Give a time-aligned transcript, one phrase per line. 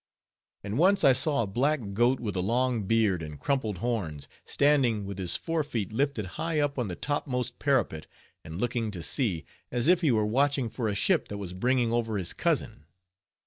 [0.63, 5.05] And once I saw a black goat with a long beard, and crumpled horns, standing
[5.05, 8.07] with his forefeet lifted high up on the topmost parapet,
[8.43, 11.93] and looking to sea, as if he were watching for a ship that was bringing
[11.93, 12.85] over his cousin.